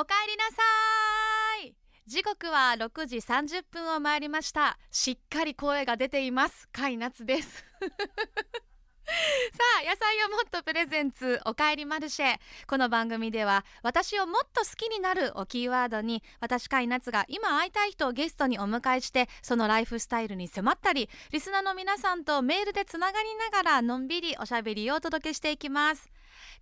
[0.00, 0.52] おかえりなさ
[1.66, 1.74] い。
[2.06, 4.78] 時刻は6時30分を回りました。
[4.92, 6.68] しっかり声が出ています。
[6.68, 7.64] 甲斐夏です。
[7.82, 12.38] さあ野菜をもっとプレゼンツおかえりマルシェ。
[12.68, 26.08] この番組では私をもっと好きになるをキーワードに私甲斐夏が今会いたい人をゲストにお迎えしてそのライフスタイルに迫ったりリスナーの皆さんとメールでつながりながらのんびりおしゃべりをお届けしていきます。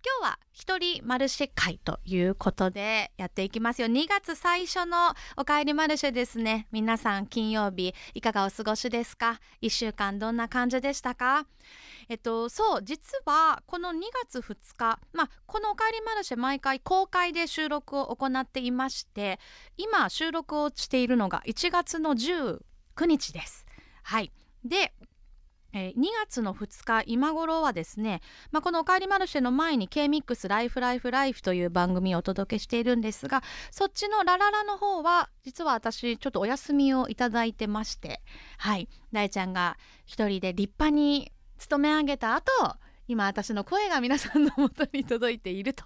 [0.05, 3.87] 今日は一人マルシェ会ということでやっていきますよ。
[3.87, 6.67] 2月最初のおかえりマルシェですね。
[6.71, 11.47] 皆さん金曜日いかがお過ごしですか？1週間どんな感じでしたか？
[12.09, 19.39] えっとそう実はこの2月2日まあこのおかえりマルシェ毎回公開で収録を行っていまして
[19.77, 22.59] 今収録をしているのが1月の19
[23.05, 23.65] 日です。
[24.03, 24.31] はい。
[24.63, 24.93] で
[25.77, 38.21] え、2月の2日今頃はですね、まあ、この「おかえりマルシェ」の前に K-MIX ライフライフライフという番組をお届けしているんですがそっちのラララの方は実は私ちょっとお休みをいただいてまして
[38.57, 38.89] はい。
[39.11, 42.51] 大ちゃんが一人で立派に勤め上げた後
[43.07, 45.85] 今私の声が皆さんのもとに届いていると。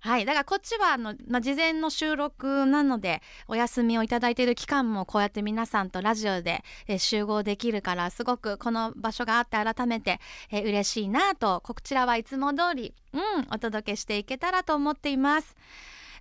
[0.00, 13.20] はいだからこっちはあの、まあ、事前の収録なのでお休みをいただいている期間もこうやって皆さんとラジオで、え集合できるからすごくこの場所があって改めて、え嬉しいなとこちらはいつも通り、うん、
[13.52, 15.56] お届けしていけたらと思っています。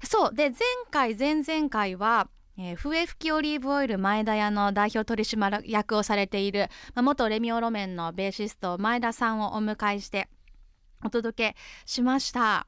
[0.04, 0.60] そうで前
[0.92, 10.30] 回前々回はえー、笛吹きオリーブオイル前田屋の代表取締役をされている、まあ、元レミオロメンのベーシスト前田さんをお迎えして
[11.04, 12.66] お届けしました。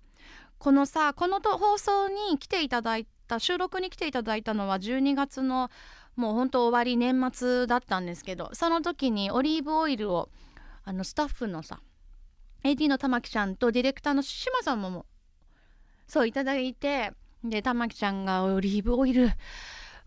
[0.59, 5.69] このさこの放送に来ていただいた収録に来ていただいたのは12月の
[6.15, 10.29] もう本当終わり年末だったんですけどその時にオリーブオイルを
[10.83, 11.79] あのスタッフのさ
[12.63, 15.05] AD の玉木ちゃんとディレクターの島さんも
[16.07, 17.11] そういただいて
[17.43, 19.29] で玉木ちゃんがオリーブオイル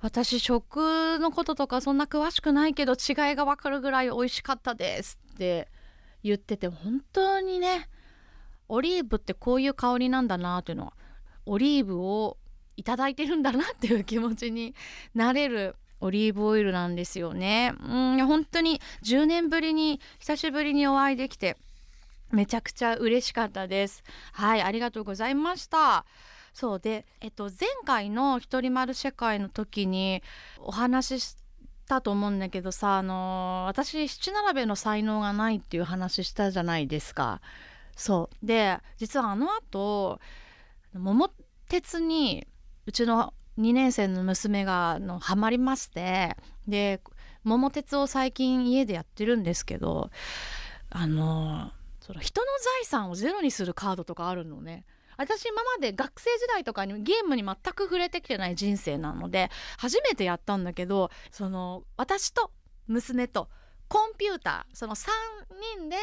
[0.01, 5.69] 私食のこととかそんな詳しくないけど違いがわかるぐらい美味しかったですって
[6.23, 7.89] 言ってて本当にね
[8.71, 10.93] オリーブってこういう香りなんだなっていうのは
[11.47, 12.39] オリーブを
[12.77, 14.75] いただいてるんだなっていう気持ちに
[15.15, 17.75] なれるオリーブオイルなんですよね。
[17.83, 21.57] うん本当に10年ぶりに久しぶりにお会いできて
[22.31, 24.03] めちゃくちゃ嬉しかったです。
[24.33, 26.07] はいありがとうございました。
[26.55, 30.23] そうで、えっと、前回の「ひとり丸世界」の時に
[30.59, 31.37] お話しし
[31.87, 37.41] たと思うんだけどさあの私七並べの才能がないっていう話したじゃないですか。
[38.01, 40.21] そうで実はあの後
[40.95, 41.29] 桃
[41.69, 42.47] 鉄に
[42.87, 46.35] うちの2年生の娘がのハマりまして
[46.67, 47.03] で
[47.45, 50.09] 桃鉄を最近家でやってるんですけど
[50.89, 52.47] あのその人の
[52.81, 54.87] 財産をゼロにするカードとかあるのね。
[55.19, 62.51] 私今まで学生時代とかにゲームに全く触れてきてない人生なので初めてやったんだけどその私と
[62.87, 63.51] 娘と
[63.89, 65.11] コンピューターその3
[65.77, 65.97] 人で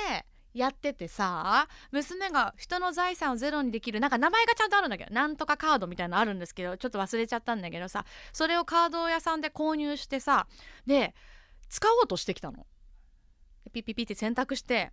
[0.58, 10.48] やっててさ娘が人の財産をゼロにできるなんか名前がちゃんとあるんだけどなんとかカードみたいなのあるんですけどちょっと忘れちゃったんだけどさそれをカード屋さんで購入してさ
[10.86, 11.14] で
[11.70, 12.66] 使おうとしてきたの。
[13.74, 14.92] ピピピって選択して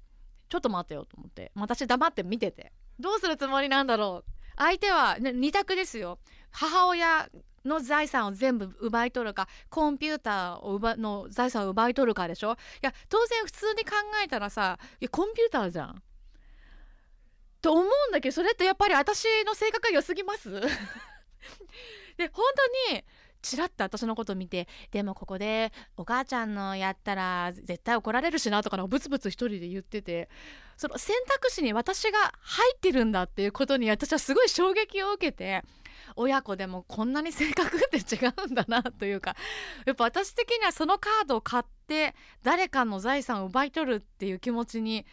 [0.48, 6.18] ちょっと待ってよと思って私黙って見ててどうするつもりなんだろう相手は、ね、2択ですよ
[6.50, 7.28] 母親
[7.64, 12.52] の財産を全部奪い取るかコンピューターを奪の財産を奪い取るかでしょ？
[12.52, 13.92] いや当然普通に考
[14.24, 16.02] えたらさいやコンピューターじゃん。
[17.60, 20.50] と思うんだけどそれってやっぱり私の性格が良すぎます？
[22.16, 22.44] で本
[22.90, 23.04] 当に
[23.42, 30.30] チラッと私のこと見てでもここでお母ちゃんのやったら絶対怒られるしなとかのブツブツ一人で言ってて
[30.78, 35.62] その選択肢に私が入ってるんだっていうことに私はすごい衝撃を受けて
[36.16, 39.36] 親子でもこんなに性格って違うんだなというか
[39.86, 45.06] やっぱ私的にはそのカードを買って誰かの財産を奪い取るっていう気持ちに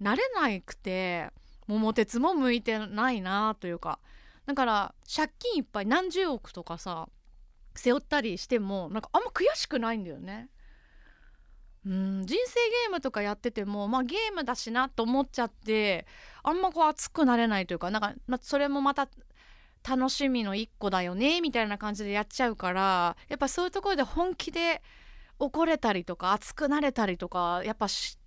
[0.00, 1.30] なれなくて
[1.66, 3.98] 桃鉄も向いてないなというか
[4.46, 7.08] だから借金いっぱい何十億とかさ
[7.74, 10.48] 背負ったりしてもなんかあんま悔しくないんだよね。
[11.86, 16.04] うん人生ゲームとかやっててもまあゲームだしなと思っちゃって
[16.42, 19.08] あんまこう熱くなれないというかなんか、まあ、それもまた
[19.86, 24.82] 楽しみの一個だよねみたいな感じでやっちゃうからやっぱそういうところで本気で
[25.38, 28.18] 怒れたりとか熱くなれたりとかやっぱし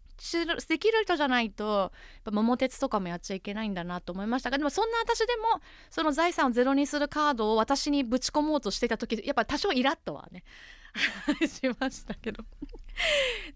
[0.67, 1.91] できる人じゃないとやっ
[2.25, 4.49] ぱ桃鉄とかもやっちゃいけないんだなと思いました。
[4.49, 10.43] がでもそんな私でもその財産をゼロにするカードを私にぶち込もうとしてた時やっぱ多少イラッとはね
[11.47, 12.43] しましたけど。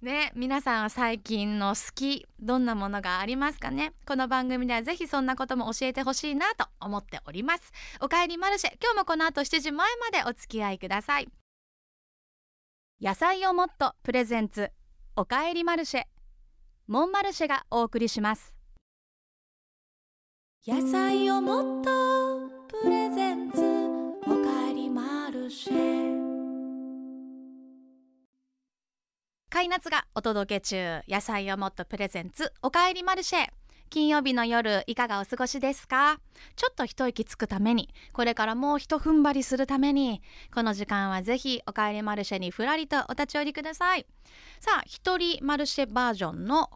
[0.01, 3.93] ね皆さんは最近の好きどんなものがありますかね？
[4.05, 7.71] この番組ではぜひそんなことも教えてほしいなと思っております。
[7.99, 11.29] おかえりマルシェ今日もこの後7時前までお付き合いください。
[13.01, 14.71] 野菜をもっとプレゼンツ
[15.15, 16.05] おかえりマルシェ
[16.87, 18.55] モンマルシェがお送りします。
[20.65, 23.59] 野菜をもっとプレゼンツ
[24.25, 26.02] おかえりマルシェ。
[29.53, 31.03] カイナツがお届け中。
[31.07, 32.51] 野菜をもっとプレゼンツ。
[32.63, 33.49] おかえりマルシェ。
[33.91, 36.17] 金曜日の夜いかがお過ごしですか？
[36.55, 37.93] ちょっと一息つくために。
[38.13, 40.23] これからもう一踏ん張りするために。
[40.51, 44.07] この時間はぜひおかえりマルシェにふらりとお立ち寄りください。
[44.59, 46.71] さあ一人マルシェバージョンの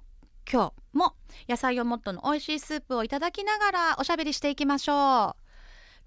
[0.48, 1.16] 今日も
[1.50, 4.98] 野菜をもっとの美味しいスープをいただきながらおしゃべりしていきましょう。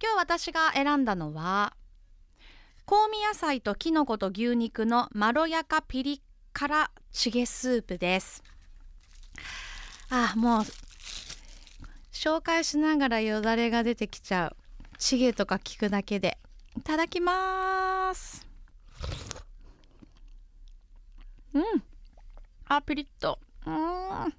[0.00, 1.74] 今日私が選んだのは
[2.86, 8.42] 香味野菜ときのこと牛肉のまろやかピリ辛チゲスープです。
[10.10, 10.64] あもう
[12.12, 14.56] 紹介しながらよだれが出てきちゃう。
[14.98, 16.38] チゲとか聞くだけで
[16.76, 18.46] いただきます。
[21.54, 21.64] うん。
[22.66, 23.38] あピリッと。
[23.66, 24.34] うん。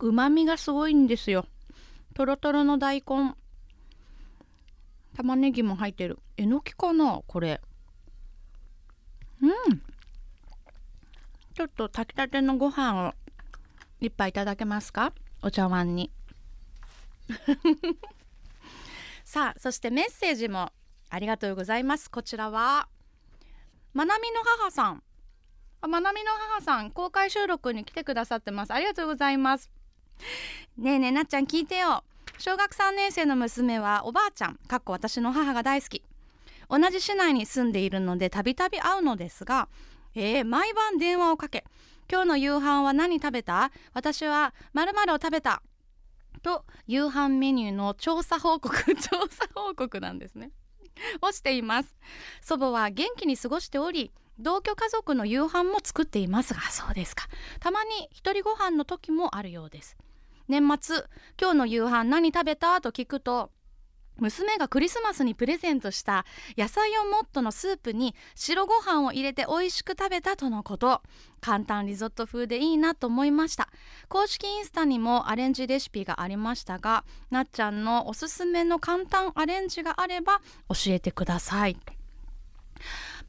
[0.00, 1.46] うまみがすごいんですよ。
[2.14, 3.34] とろとろの大根。
[5.16, 6.18] 玉ねぎも入ってる。
[6.36, 7.60] えのきかなこれ。
[9.42, 9.82] うん
[11.60, 13.12] ちょっと炊きたてのご飯を
[14.00, 15.12] 一杯いただけますか？
[15.42, 16.10] お茶碗に。
[19.26, 20.72] さあそしてメッセージも
[21.10, 22.10] ありがとうございます。
[22.10, 22.88] こちらは
[23.92, 25.02] まなみの母さん。
[25.82, 28.72] あまなみの母さん公開収録に来てくださってます。
[28.72, 29.70] ありがとうございます。
[30.78, 32.04] ねえねえなっちゃん聞いてよ。
[32.38, 36.02] 小学3年生の娘はおばあちゃんかっこ私の母が大好き。
[36.70, 39.68] 同じ市内に住んでいるのでたびたび会うのですが
[40.14, 41.64] えー、毎晩電話をかけ。
[42.10, 43.70] 今日の夕飯は何食べた？
[43.94, 45.62] 私は〇〇を食べた。
[46.42, 48.76] と夕飯メニューの調査報告。
[48.96, 50.50] 調査報告なんですね。
[51.22, 51.94] をしています。
[52.42, 56.60] 祖母は元気に過ごしており同居家族の夕飯も作っていますが。
[56.62, 57.28] そうですか。
[57.60, 59.96] たまに一人ご飯の時もあるようです。
[60.48, 61.04] 年末
[61.40, 62.80] 今日の夕飯何食べた？
[62.80, 63.52] と聞くと
[64.20, 66.24] 娘がクリスマスにプレゼントした
[66.56, 71.02] 野菜をもっとのスープに白ご飯を入れて美味しく食べたとのこと。
[71.40, 73.70] 簡単リゾット風でいいなと思いました。
[74.08, 81.78] 公式インスタにもアレンジレシピがありましたがなっちゃんのおすすめの簡単アレンジがあれば教えてください。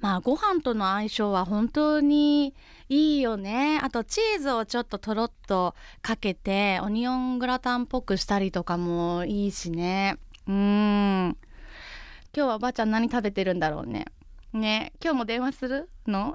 [0.02, 2.54] まあご飯との相性は本当に
[2.90, 3.80] いいよね。
[3.82, 10.18] あとチーズをちょっととろっとかけてオニオングラタンっぽくしたりとかもいいしね。
[10.48, 11.38] うーん。
[12.34, 14.06] 今日はおばあちゃん何食べてるんだろうね。
[14.54, 14.94] ね。
[15.04, 16.34] 今日も電話するの？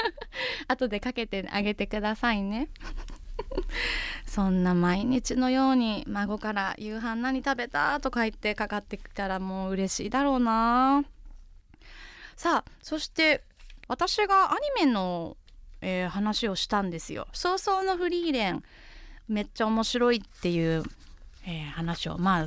[0.68, 2.68] 後でかけてあげてくださいね。
[4.26, 11.04] そんな毎日のように孫から「夕飯何食べた?」とか言ってかかってきたらもう嬉しいだろうな。
[12.36, 13.44] さあそして
[13.86, 15.36] 私がアニメの、
[15.80, 17.28] えー、話をしたんですよ。
[17.32, 18.62] 早々のフリーレン。
[19.28, 20.82] めっちゃ面白いっていう、
[21.46, 22.18] えー、話を。
[22.18, 22.46] まあ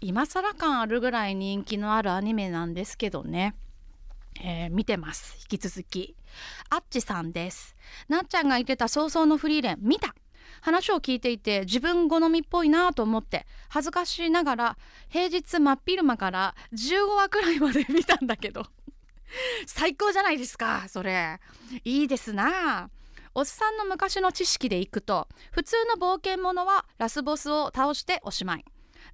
[0.00, 3.54] 今更感あるぐらい人気のあるアニメなんですけどね、
[4.42, 5.36] えー、見てます。
[5.50, 6.16] 引き続き。
[6.68, 7.76] あっちさんです。
[8.08, 10.14] なっちゃんが言ってた早々のフリーレン見た。
[10.62, 14.78] 話を聞いていて自分好みっぽいなと思って恥ずかしいながら
[15.08, 18.66] 平日真っ昼間から15話くらいまで見たんだけど。
[19.66, 21.40] 最高じゃないですかそれ。
[21.84, 22.90] いいですな。
[23.32, 28.64] おっさんの昔の知識でいくと普通の冒険者はラスボスを倒しておしまい。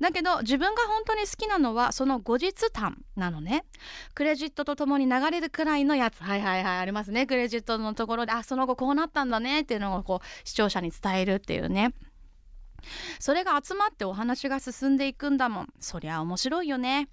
[0.01, 3.65] だけど自分が本当に好きなのはその後日談なのね。
[4.15, 6.23] クレジットとともに流れるくらいのやつ。
[6.23, 6.79] はいはいはい。
[6.79, 7.27] ありますね。
[7.27, 11.95] クレジットのところであその後こうなったんだねっていうのをこう視聴者に伝えるっていうね。
[13.19, 15.73] それが集まってお話が進んでいくんだもん。
[15.81, 17.09] そりゃ面白いよね。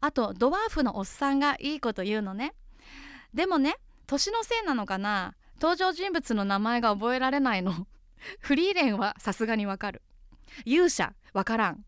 [0.00, 2.54] あとドワーフのおっさんがいいこと言うのね。
[3.32, 3.76] でもね
[4.06, 5.34] 年のせいなのかな。
[5.60, 7.86] 登場人物の名前が覚えられないの。
[8.40, 10.02] フリーレンはさすがにわかる。
[10.64, 11.84] 勇者わからん。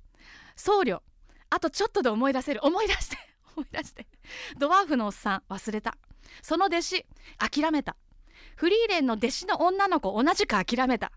[0.57, 1.01] 僧侶。
[1.51, 2.61] あとちょっとで思い出せる。
[2.65, 3.17] 思い出して。
[3.57, 4.07] 思い出して。
[4.59, 5.97] ドワーフのおっさん忘れた。
[6.43, 7.07] その弟子
[7.39, 7.97] 諦めた。
[8.57, 11.13] フリーレンの弟子の女の子同じく諦めた。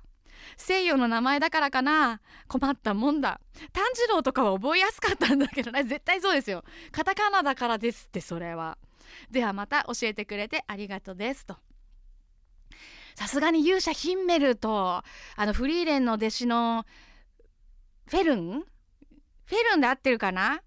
[0.58, 2.22] 西洋の名前だからかな。
[2.48, 3.40] 困ったもんだ。
[3.74, 5.84] 炭治郎とかは覚えやすかったんだけどね。
[5.84, 6.64] 絶対そうですよ。
[6.92, 8.78] カタカナだからですってそれは。
[9.32, 11.58] ではまた教えてくれてありがとうですと。
[13.16, 15.04] さすがに勇者ヒンメルと
[15.36, 16.86] あのフリーレンの弟子の
[18.08, 18.64] フェルン
[19.50, 20.62] フェルンで合ってるかな？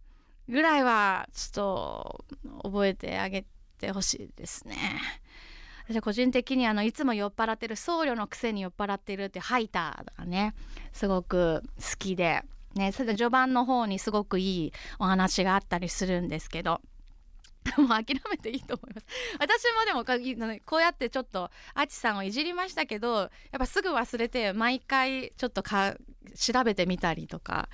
[0.49, 3.45] ぐらいはちょっと覚えてあげ
[3.79, 4.77] てほしいですね。
[5.89, 10.55] 私個人的にあのいつも酔っ払ってる僧侶のくせに酔っ払ってるってハイターがね
[10.93, 12.43] すごく好きで
[12.75, 16.81] ねそれで序盤の方にすごくいいお話があったりするんですけど。
[17.79, 19.07] もう諦めていいと思います。
[19.39, 25.95] 私もでもこうやってちょっとあちさんをいじりましたけどやっぱすぐ忘れて毎回ちょっとか
[26.35, 27.69] 調べてみたりとか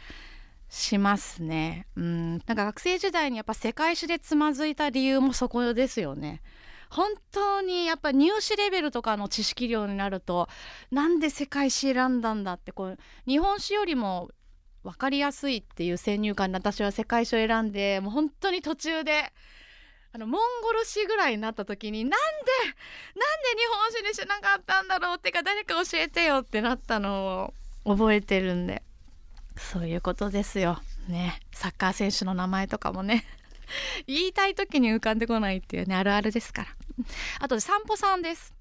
[0.69, 1.87] しますね。
[1.97, 2.31] うん。
[2.33, 6.43] なんか学生時代にやっぱ世界史でつまずいた理由もそこですよね。
[6.91, 10.49] 本当にやっぱ入試レベルとかの知識量になると
[10.91, 14.31] なんで世界史選んだんだってこう日本史よりも
[14.85, 19.33] 分かりやすいっていう先入観で私は世界史を選んでもう本当に途中で
[20.13, 22.29] あのモンゴル史ぐらいになった時になんでなんで
[22.73, 27.53] 日本史にしなかったんだろうってか誰か教えてよってなったの
[27.85, 28.83] を覚えてるんで。
[29.59, 30.79] そういうことですよ。
[31.09, 31.41] ね。
[31.53, 33.25] サッカー選手の名前とかもね。
[34.07, 36.69] 言いたい時に浮かんでこないっていうねあるあるですから。
[37.41, 38.55] あと散歩さんです。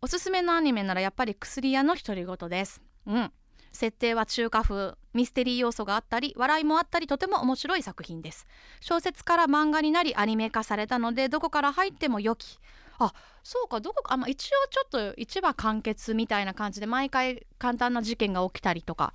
[0.00, 2.80] おすすめのアニメならやっぱり薬屋の独り言です。
[3.06, 3.32] うん。
[3.72, 4.94] 設定は中華風。
[5.14, 8.46] ミステリー要素があったり笑いもあったりとても面白い作品です。
[8.80, 12.58] 小説から漫画になりアニメ化されたのでどこから入っても良き。
[12.98, 13.12] あ
[13.42, 13.80] そうか。
[13.80, 19.12] どこかあ、まあ、一応ちょっと一話完結みたいな感じで毎回簡単な事件が起きたりとか。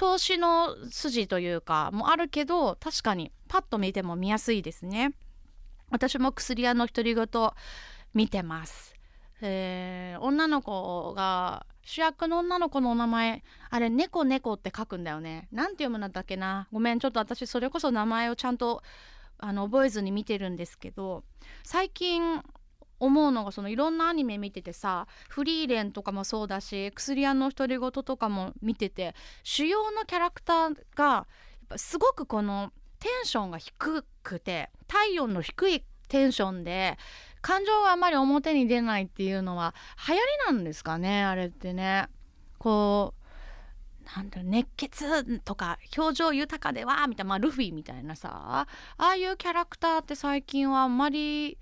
[0.00, 5.12] 投資の筋というかもあるけど確かにパッと見ても見やすいですね。
[5.90, 7.26] 私も薬屋の独り言
[8.14, 8.94] 見てます。
[9.42, 15.48] えー、女の子が主役の女の子のお名前あれ猫猫って書くんだよね。
[15.52, 16.66] なんて読むんだっけな。
[16.72, 18.82] ごめんちょっと私それこそ名前をちゃんと
[19.36, 21.24] あの覚えずに見てるんですけど
[21.62, 22.42] 最近
[23.00, 31.26] 思うのがそのいろんなアニメ見ててさフリーレンとかもそうだし薬屋の独り言とかも見てて主要のキャラクターがやっ
[31.70, 36.98] ぱすごくこのテンションが低くて体温の低いテンションで
[37.40, 39.74] 感情があまり表に出ないっていうのは
[40.06, 42.08] 流行りなんですかねあれってね。
[42.58, 43.20] こう
[44.16, 48.66] なんだろ熱血とか表情豊かではみたいな、まあ、ルフィみたいなさあ
[48.98, 51.58] あいうキャラクターって最近はあんまり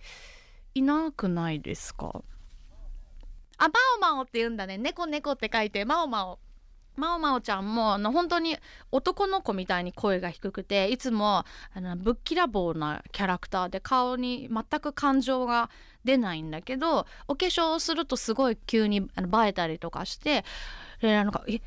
[0.78, 2.22] いなくないですか？
[3.58, 4.78] あマオマオって言うんだね。
[4.78, 6.38] 猫猫って書いてマオマオ。
[6.96, 8.56] まおまおちゃんもあの本当に
[8.90, 15.70] 男の子みたいに声が低くていつもあのぶっきらぼうなキャラクターで顔に全く感情が
[16.02, 20.44] 出ないんだけどお化粧をするとすごい急にあの映えたりとかして
[21.00, 21.60] でなんかえ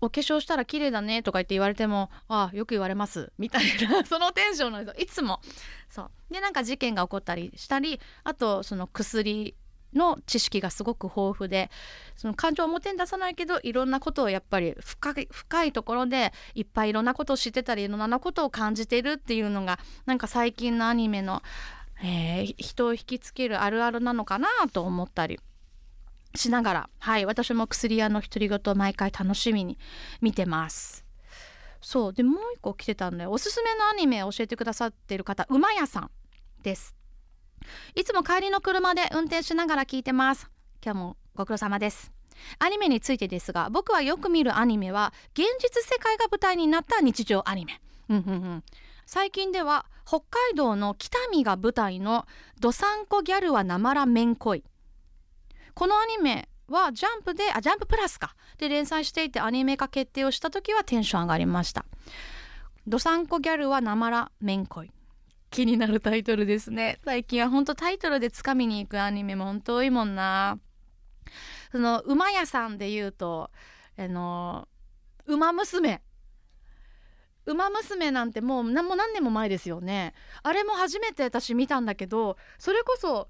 [0.00, 5.40] お化粧したら綺麗だねとか言って言われてもあよく言われますみたいな そのテンションの人いつも。
[5.88, 6.10] そう。
[6.30, 9.54] でなんか事件が起こったりしたりあとその薬
[9.94, 11.70] の知識がすごく豊富で
[12.16, 21.42] その感情を表に出さないけどいろんなことをやっぱり深い深いところでいっぱいいろんなことを知ってたりいろんなことを感じてるっていうのがなんか最近のアニメの、
[22.02, 25.40] えー、人を引きつけるあるあるなのかなと思ったり。
[26.36, 29.78] しながらはい私も薬屋の独り言を毎回楽しみに
[30.20, 31.04] 見てます。
[31.80, 36.10] そうでもう一個来てたんでおすすめのアニメを教えてくださってる方馬屋さん
[36.62, 36.96] です。
[37.94, 40.50] いつも帰りの車で運転しながら聞いてます。
[40.84, 42.12] 今日もご苦労様です。
[42.58, 47.80] アニメについてですが僕はよく見るアニメは現実世界が舞台になった日常アニメ。
[48.08, 48.64] うんうんうん。
[49.06, 52.26] 最近では北海道の北見が舞台の
[52.60, 54.64] 「どさんこギャルはなまらめんこい」
[55.76, 58.34] このアニメはジャンプであジャンププラスか。
[58.56, 61.84] で連載していてアニメ化決定をした時はテンション上がりました。
[62.86, 64.90] どさんこギャルはなまらめんこい。
[65.50, 66.98] 気になるタイトルですね。
[67.04, 70.58] 最近は本当タイトルでつかみに行くアニメも本当多いもんな。
[71.72, 73.50] その馬屋さんで言うと
[73.98, 74.66] あの
[75.26, 76.00] 馬娘。
[77.44, 80.14] 馬娘なんてもう何も何年も前ですよね。
[80.42, 83.28] あれも初めて私見たんだけどそれこそ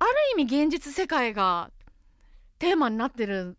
[0.00, 0.10] ある
[0.40, 1.70] 意味現実世界が
[2.64, 3.58] テーマになってる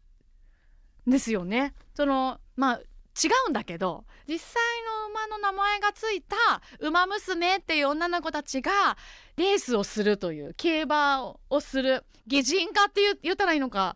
[1.07, 1.75] んですよね。
[1.93, 4.55] そのまあ違うんだけど実際
[5.03, 6.35] の馬の名前がついた
[6.79, 8.97] 馬娘っていう女の子たちが
[9.37, 13.95] レースをするという競馬をする擬人化って言ったらいいのか。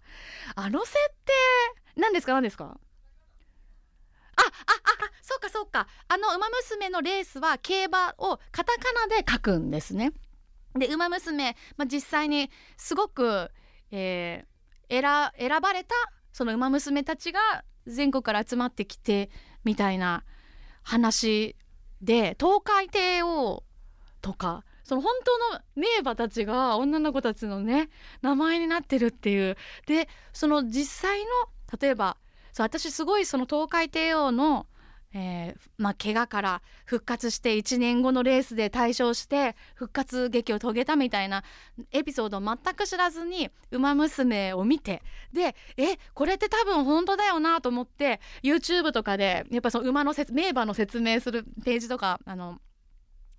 [0.53, 0.93] あの設
[1.25, 1.33] 定
[1.95, 2.33] 何ですか？
[2.33, 2.65] 何ですか？
[4.35, 4.49] あああ
[5.23, 5.87] そうかそうか。
[6.07, 10.13] あの馬娘のレースは競馬をカタカナで書くんですね。
[10.75, 13.49] で馬娘、まあ、実際にすごく、
[13.89, 14.58] えー、
[14.89, 15.01] 選
[15.61, 15.95] ばれた
[16.33, 17.39] その馬娘たちが
[17.85, 19.29] 全国から集まってきて
[19.63, 20.23] みたいな
[20.83, 21.55] 話
[22.01, 23.63] で東海帝王
[24.21, 27.89] とかその本当の名馬たちが女の子たちのね
[28.21, 29.55] 名前になってるっていう。
[29.85, 31.25] でその実際の
[31.79, 32.17] 例えば
[32.51, 34.65] そう私すごいその東海帝王の
[35.13, 41.43] えーまあ、怪我から復活して1年後のレースで大勝して復活劇を遂げたみたいな
[41.91, 45.01] エピソードを全く知らずに「ウマ娘」を見て
[45.33, 52.61] でえこれって多分本当だよなと思って YouTube とかでやっぱその馬の名馬の説明するページとかあの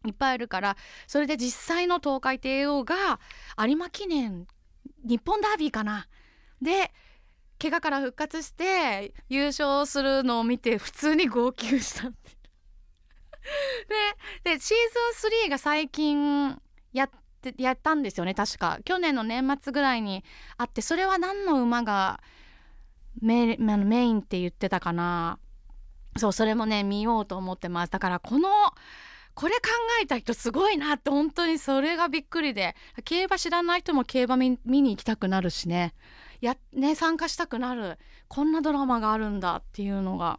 [0.07, 3.21] いっぱいあるからそれで実際の東海帝王が
[3.59, 4.49] 有馬記念
[5.05, 6.09] 日本ダービーかな。
[6.61, 6.93] で
[7.61, 12.09] 怪我から復活して優勝するのを見て普通に号泣した
[14.45, 16.61] ででシーズン3が最近
[16.93, 17.11] やっ
[17.43, 18.79] てやったんですよね確か。
[18.85, 20.25] 去年の年末ぐらいに
[20.57, 22.21] あってそれは何の馬が
[23.21, 25.39] メメインって言ってたかな。
[26.17, 27.93] そうそれもね見ようと思ってます。
[27.93, 28.49] だからこの
[29.35, 29.61] これ考
[30.03, 32.75] えた人すごいなって本当にそれがびっくりで。
[33.05, 35.95] 競馬知らない人も競馬見に行きたくなるしね。
[36.41, 40.39] やね参加したくなるこんなドラマがあるんだっていうのが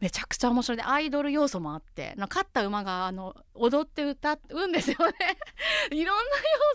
[0.00, 0.76] めちゃくちゃ面白い。
[0.76, 5.14] でアイドル要素もあって勝った馬があの踊って歌うんですよね。
[5.90, 6.22] いろんな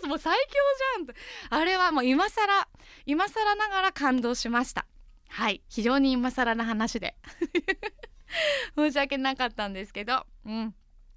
[0.02, 0.52] 素も最強
[0.96, 1.14] じゃんと。
[1.50, 2.68] あれはもう今更
[3.06, 4.86] 今更ながら感動しました。
[5.28, 5.62] はい。
[5.68, 7.14] 非常に今更な話で。
[8.76, 10.26] 申し訳なかったんですけど。
[10.44, 10.74] うん。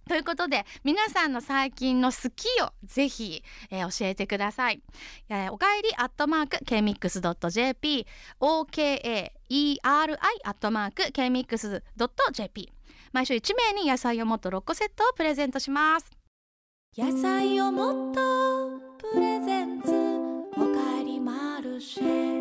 [0.07, 4.81] ということで皆さんの最近の好きをぜひ、えー、教えてください、
[5.29, 8.07] えー、おかえりアットマーク kmix.jp
[8.39, 12.71] okaeri アットマーク kmix.jp
[13.15, 16.11] 毎週1名に野菜をもっと6個セットをプレゼントします。
[16.97, 19.89] 野菜をもっとプレゼンツ
[20.57, 22.34] おかえりマルシェ。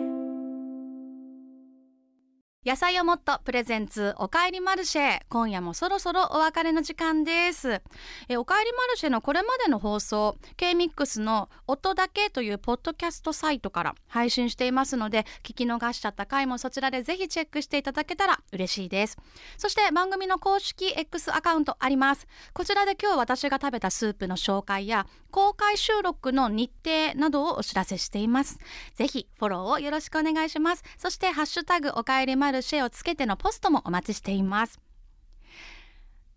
[2.65, 5.21] 野菜をもっとプレゼンツおかえりマルシェ。
[5.29, 7.83] 今夜もそろそろお別れの時間です。
[8.27, 19.19] えおかえりマルシェのこれまでの放送 K-MIX の音だけというポッドキャストサイトから配信していますので聞き逃しちゃった回もそちらでぜひチェックしていただけたら嬉しいです。
[19.59, 22.27] そして番組の公式 X アカウントあります。
[22.55, 28.61] こちらで今日私が食べたスープの紹介や公開収録の日程などをお知らせしています。
[28.95, 30.85] ぜひフォローをよろしくお願いします。
[30.97, 34.79] そしてハッシュタグおかえりマルシェをつけてのポストもお待ちしています。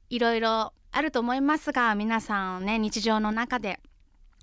[0.10, 3.80] いろいろあると思いますが皆さんね日常の中で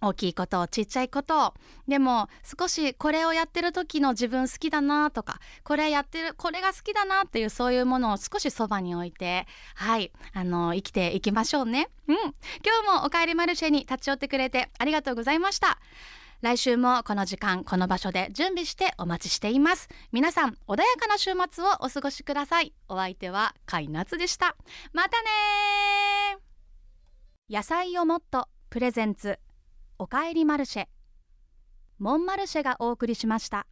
[0.07, 1.55] 大きいことちっちゃいこと。
[1.89, 2.29] でも
[2.59, 11.89] 少しこれをやってる時の自分好きだなとかこれやってるこれが好きだなっていうそういうものを少しそばに置いてはいあの生きていきましょうね。
[12.09, 12.17] うん。
[12.17, 12.25] 今
[12.97, 15.79] 日もおかえりマルシェに立ち寄ってくれてありがとうございました。
[16.45, 19.89] 来週もこの時間この場所で準備してお待ちしています。
[20.13, 22.75] 皆さん穏やかな週末をお過ごしください。
[22.89, 24.55] お相手はカイナツでした。
[24.93, 25.29] またね
[27.49, 29.39] 野菜をもっとプレゼンツ。
[30.05, 30.87] おかえりマルシェ。
[31.99, 33.67] モンマルシェがお送りしました。